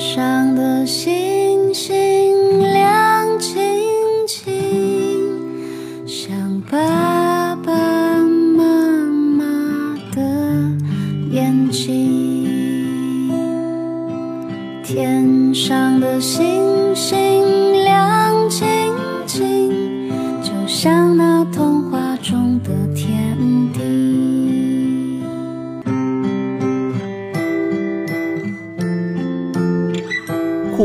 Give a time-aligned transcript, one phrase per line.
[0.00, 3.54] 上的星星亮晶
[4.26, 4.48] 晶，
[6.06, 7.70] 像爸爸
[8.56, 8.64] 妈
[9.36, 9.44] 妈
[10.16, 10.22] 的
[11.30, 13.30] 眼睛。
[14.82, 18.66] 天上的星星亮晶
[19.26, 19.70] 晶，
[20.42, 22.70] 就像那童话中的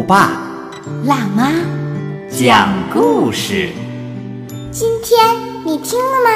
[0.00, 0.32] 酷爸
[1.04, 1.52] 辣妈
[2.30, 3.68] 讲故事，
[4.72, 6.30] 今天你听了吗？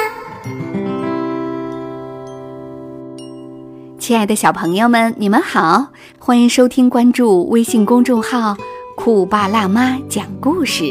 [3.97, 5.87] 亲爱的小朋友们，你们好，
[6.19, 8.55] 欢迎收听、关注微信公众号
[8.95, 10.83] “酷爸辣妈讲故事”，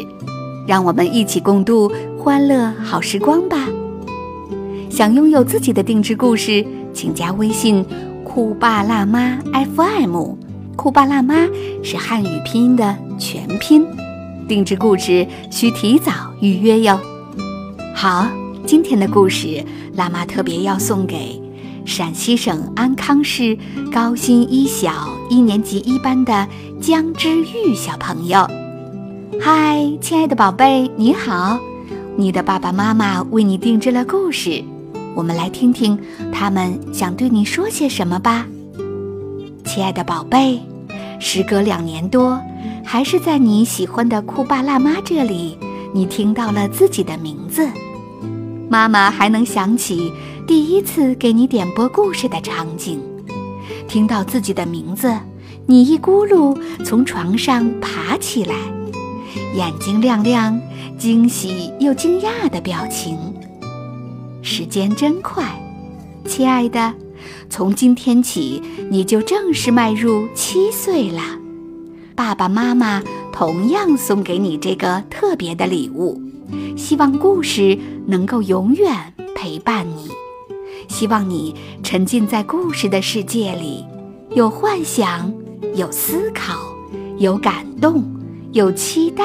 [0.67, 1.89] 让我们一起共度
[2.19, 3.69] 欢乐好时光吧。
[4.91, 7.87] 想拥有自己的定制故事，请加微信
[8.27, 9.39] “酷爸辣妈
[9.77, 10.44] FM”。
[10.77, 11.49] 酷爸辣妈
[11.83, 13.87] 是汉语拼音的全拼，
[14.49, 16.99] 定制故事需提早预约哟。
[17.95, 18.27] 好，
[18.67, 21.41] 今天的故事，辣妈特别要送给
[21.85, 23.57] 陕西省安康市
[23.93, 26.47] 高新一小一年级一班的
[26.81, 28.47] 江之玉小朋友。
[29.41, 31.59] 嗨，亲爱的宝贝，你好！
[32.17, 34.63] 你的爸爸妈妈为你定制了故事，
[35.15, 35.99] 我们来听听
[36.33, 38.47] 他们想对你说些什么吧。
[39.75, 40.61] 亲爱的宝贝，
[41.19, 42.41] 时隔两年多，
[42.85, 45.59] 还是在你喜欢的酷爸辣妈这里，
[45.93, 47.69] 你听到了自己的名字。
[48.71, 50.13] 妈妈还能想起
[50.47, 53.01] 第一次给你点播故事的场景，
[53.89, 55.13] 听到自己的名字，
[55.67, 58.55] 你一咕噜从床上爬起来，
[59.57, 60.57] 眼睛亮亮，
[60.97, 63.19] 惊喜又惊讶的表情。
[64.41, 65.45] 时间真快，
[66.25, 66.95] 亲爱的。
[67.49, 71.21] 从今天起，你就正式迈入七岁了。
[72.15, 76.21] 爸爸妈妈同样送给你这个特别的礼物，
[76.77, 80.11] 希望故事能够永远陪伴你。
[80.89, 83.85] 希望你沉浸在故事的世界里，
[84.31, 85.33] 有幻想，
[85.75, 86.55] 有思考，
[87.17, 88.05] 有感动，
[88.53, 89.25] 有期待。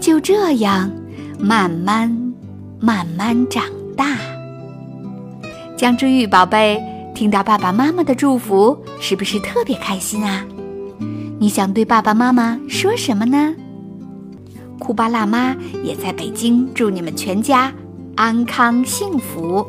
[0.00, 0.90] 就这样，
[1.40, 2.32] 慢慢，
[2.78, 3.64] 慢慢长
[3.96, 4.35] 大。
[5.76, 6.82] 江之玉宝贝，
[7.14, 10.42] 听到爸爸妈妈的祝福，是不是特别开心啊？
[11.38, 13.54] 你想对爸爸妈妈说什么呢？
[14.78, 15.54] 酷巴辣妈
[15.84, 17.70] 也在北京，祝你们全家
[18.14, 19.66] 安康幸福。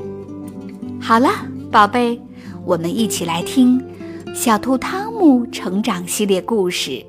[1.01, 1.29] 好了，
[1.69, 2.21] 宝贝，
[2.63, 3.77] 我们一起来听
[4.33, 6.91] 《小兔汤姆成长系列故事》《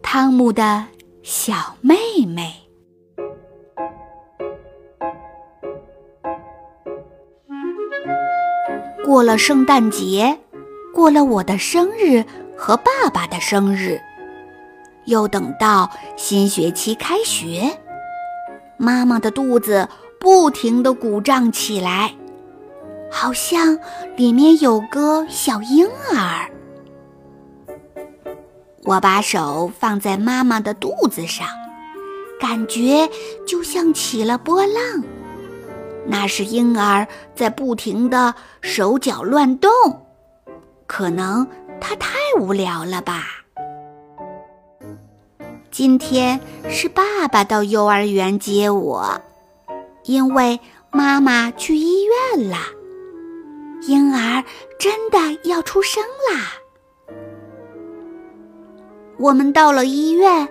[0.00, 0.84] 汤姆的
[1.24, 2.52] 小妹妹》。
[9.06, 10.36] 过了圣诞节，
[10.92, 12.24] 过了我的生日
[12.56, 14.00] 和爸爸的生日，
[15.04, 17.78] 又等到新学期开学，
[18.76, 22.16] 妈妈的肚子不停地鼓胀起来，
[23.08, 23.78] 好像
[24.16, 26.50] 里面有个小婴儿。
[28.82, 31.46] 我把手放在妈妈的肚子上，
[32.40, 33.08] 感觉
[33.46, 35.04] 就像起了波浪。
[36.08, 39.70] 那是婴儿在不停的手脚乱动，
[40.86, 41.46] 可能
[41.80, 43.24] 他太无聊了吧。
[45.70, 46.40] 今天
[46.70, 49.20] 是爸爸到幼儿园接我，
[50.04, 50.58] 因为
[50.90, 52.56] 妈妈去医院了，
[53.82, 54.42] 婴儿
[54.78, 56.02] 真的要出生
[56.32, 56.54] 啦。
[59.18, 60.48] 我们到了医院，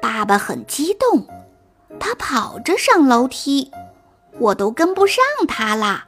[0.00, 1.26] 爸爸很激动，
[1.98, 3.70] 他跑着上楼梯。
[4.40, 6.04] 我都跟不上他了，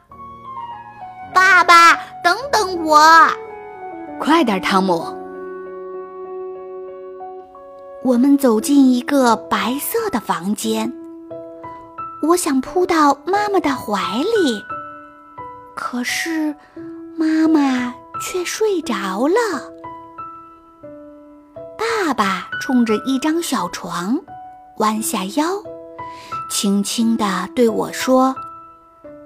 [1.33, 2.99] 爸爸，等等我！
[4.19, 5.05] 快点，汤姆！
[8.03, 10.91] 我们走进一个白色的房间，
[12.27, 14.63] 我想扑到妈妈的怀里，
[15.75, 16.55] 可是
[17.15, 19.71] 妈妈却睡着了。
[21.77, 24.19] 爸爸冲着一张小床，
[24.77, 25.63] 弯下腰。
[26.53, 28.35] 轻轻地对我说：“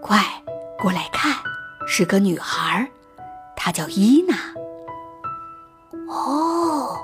[0.01, 0.23] 快
[0.79, 1.35] 过来看，
[1.85, 2.89] 是个女孩，
[3.53, 4.33] 她叫伊娜。
[6.07, 6.97] 哦，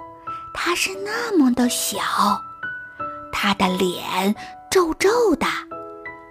[0.54, 2.00] 她是那么的小，
[3.34, 4.34] 她的脸
[4.72, 5.46] 皱皱的，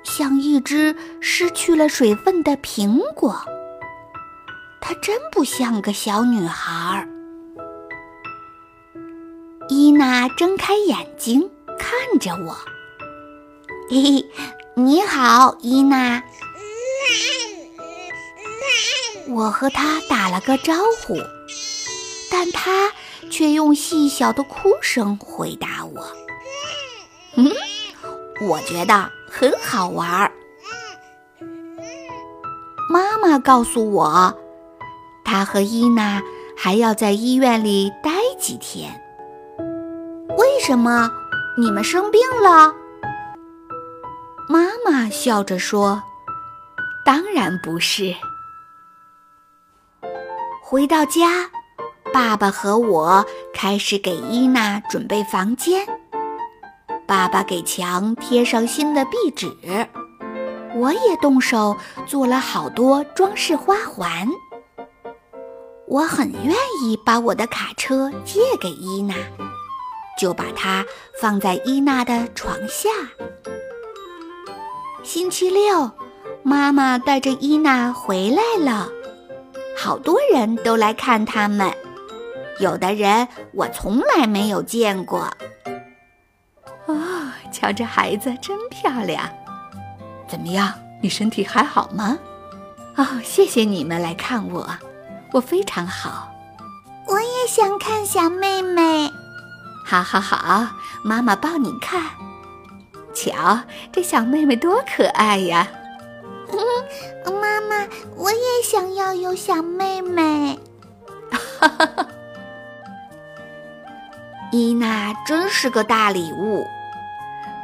[0.05, 3.39] 像一只失去了水分的苹果。
[4.81, 7.07] 她真不像个小女孩。”
[9.69, 12.57] 伊娜睁开眼睛看着我。
[13.91, 14.25] 嘿嘿，
[14.75, 16.23] 你好，伊娜。
[19.29, 20.75] 我和她打了个招
[21.05, 21.17] 呼，
[22.31, 22.91] 但她
[23.31, 26.07] 却用细小的哭声回答我
[27.37, 27.51] ：“嗯，
[28.49, 30.33] 我觉得很好玩儿。”
[32.89, 34.37] 妈妈告诉我，
[35.25, 36.23] 她和伊娜
[36.57, 39.01] 还要在医院里待几天。
[40.39, 41.11] 为什么？
[41.59, 42.75] 你们生病了？
[44.53, 46.03] 妈妈笑着说
[47.07, 48.15] ：“当然不是。”
[50.63, 51.51] 回到家，
[52.13, 55.89] 爸爸和我开始给伊娜准备房间。
[57.07, 59.49] 爸爸给墙贴上新的壁纸，
[60.75, 61.75] 我也动手
[62.07, 64.29] 做了好多装饰花环。
[65.89, 69.15] 我很愿意把我的卡车借给伊娜。
[70.21, 70.85] 就把它
[71.19, 72.91] 放在伊娜的床下。
[75.03, 75.91] 星期六，
[76.45, 78.89] 妈妈带着伊娜回来了，
[79.77, 81.73] 好多人都来看他们，
[82.61, 85.29] 有的人我从来没有见过。
[86.87, 86.97] 哦，
[87.51, 89.29] 瞧这孩子真漂亮！
[90.29, 90.73] 怎么样，
[91.03, 92.17] 你身体还好吗？
[92.97, 94.69] 哦，谢谢你们来看我，
[95.33, 96.29] 我非常好。
[97.09, 99.11] 我也想看小妹妹。
[99.85, 100.69] 好好好，
[101.03, 102.03] 妈妈抱你看。
[103.15, 103.61] 瞧，
[103.93, 105.69] 这小妹妹多可爱呀！
[107.27, 110.59] 妈妈，我也想要有小妹妹。
[111.31, 112.07] 哈哈哈！
[114.53, 116.67] 伊娜真是个大礼物，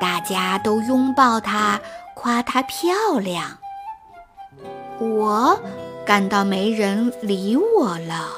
[0.01, 1.81] 大家都拥抱她，
[2.15, 3.59] 夸她漂亮。
[4.99, 5.61] 我
[6.07, 8.29] 感到没人理我了。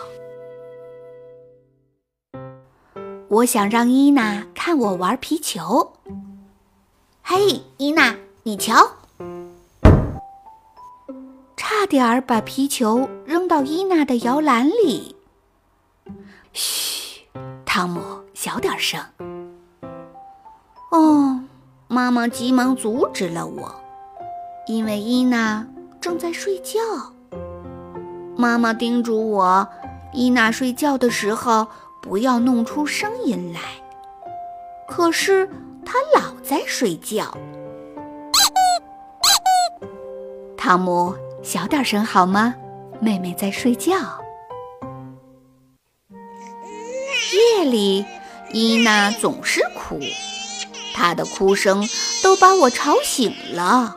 [3.28, 5.92] 我想让伊娜看我玩皮球。
[7.32, 8.74] 嘿，伊娜，你瞧，
[11.56, 15.14] 差点儿把皮球扔到伊娜的摇篮里。
[16.52, 17.20] 嘘，
[17.64, 18.00] 汤姆，
[18.34, 19.00] 小点声。
[20.90, 21.40] 哦，
[21.86, 23.80] 妈妈急忙阻止了我，
[24.66, 25.64] 因为伊娜
[26.00, 26.80] 正在睡觉。
[28.36, 29.68] 妈妈叮嘱我，
[30.12, 31.68] 伊娜睡觉的时候。
[32.02, 33.60] 不要弄出声音来。
[34.88, 35.46] 可是
[35.84, 37.36] 他老在睡觉。
[40.56, 42.54] 汤姆，小点声好吗？
[43.00, 43.94] 妹妹在睡觉。
[47.32, 48.04] 夜里，
[48.52, 49.98] 伊娜总是哭，
[50.94, 51.88] 她的哭声
[52.22, 53.96] 都把我吵醒了。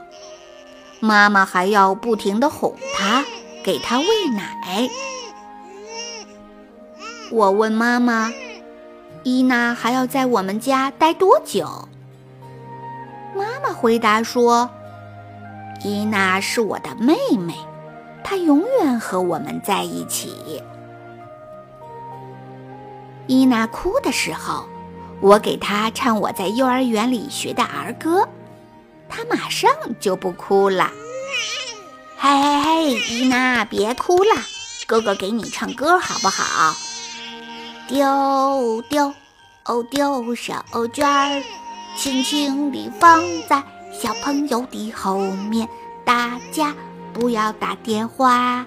[0.99, 3.25] 妈妈还要不停地哄她，
[3.63, 4.89] 给她喂奶。
[7.31, 8.31] 我问妈妈
[9.23, 11.87] ：“伊娜还要在我们家待多久？”
[13.35, 14.69] 妈妈回答说
[15.83, 17.55] ：“伊娜是我的妹妹，
[18.23, 20.61] 她永远和我们在一起。”
[23.25, 24.65] 伊娜哭的时候，
[25.21, 28.27] 我给她唱我在幼儿园里学的儿歌，
[29.07, 30.91] 她马上就不哭了。
[32.17, 34.35] 嘿嘿嘿，伊娜别哭了，
[34.85, 36.75] 哥哥给你唱歌好不好？
[37.87, 39.13] 丢丢
[39.65, 41.43] 哦，丢手绢儿，
[41.97, 45.67] 轻轻地放在小朋友的后面。
[46.05, 46.73] 大家
[47.13, 48.65] 不要打电话，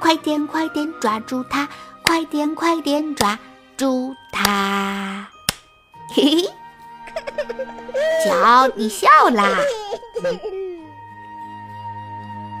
[0.00, 1.68] 快点快点抓住它，
[2.04, 3.38] 快点快点抓
[3.76, 5.28] 住它。
[6.14, 6.48] 嘿嘿，
[8.24, 9.58] 瞧你笑啦！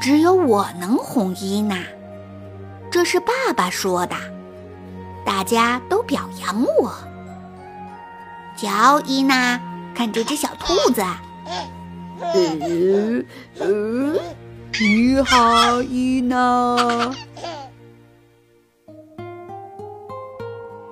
[0.00, 1.78] 只有我能哄伊娜，
[2.90, 4.16] 这是爸爸说的。
[5.24, 6.92] 大家都表扬我。
[8.56, 9.60] 瞧，伊娜，
[9.94, 11.04] 看这只小兔子。
[12.34, 13.26] 嗯
[13.60, 14.18] 嗯，
[14.80, 17.10] 你好，伊娜。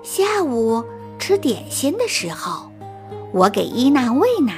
[0.03, 0.85] 下午
[1.19, 2.71] 吃点心的时候，
[3.33, 4.55] 我给伊娜喂奶。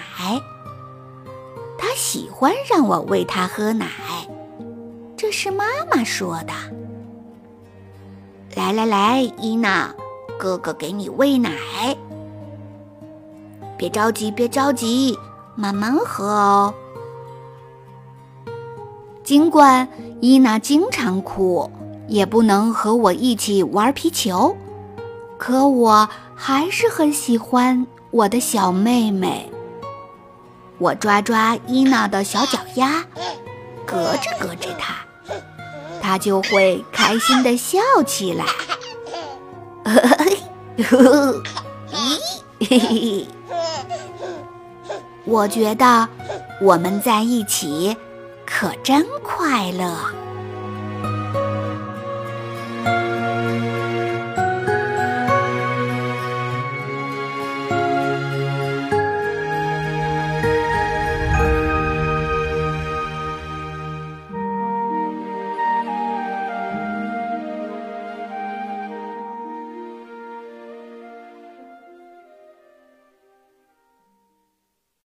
[1.76, 3.86] 她喜欢让我喂她喝奶，
[5.16, 6.52] 这是妈妈说的。
[8.54, 9.94] 来来来，伊娜，
[10.38, 11.50] 哥哥给你喂奶。
[13.78, 15.18] 别着急，别着急，
[15.54, 16.74] 慢慢喝哦。
[19.24, 19.88] 尽管
[20.20, 21.70] 伊娜经常哭，
[22.08, 24.54] 也不能和我一起玩皮球，
[25.38, 29.50] 可我还是很喜欢我的小妹妹。
[30.78, 33.02] 我抓抓伊娜的小脚丫，
[33.86, 34.94] 隔着隔着她。
[36.02, 38.44] 她就会开心的笑起来。
[42.60, 43.26] 咦，
[45.26, 46.08] 我觉得
[46.60, 47.96] 我们在一起
[48.46, 50.21] 可真快乐。